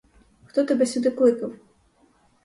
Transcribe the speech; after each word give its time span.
Хто 0.45 0.63
тебе 0.65 0.85
сюди 0.85 1.11
кликав? 1.11 1.53